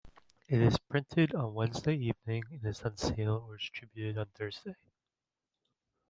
It 0.49 0.59
is 0.59 0.79
printed 0.79 1.35
on 1.35 1.53
Wednesday 1.53 1.93
evening 1.95 2.43
and 2.49 2.65
is 2.65 2.81
on 2.81 2.97
sale 2.97 3.45
or 3.47 3.57
distributed 3.57 4.17
on 4.17 4.25
Thursday. 4.33 4.73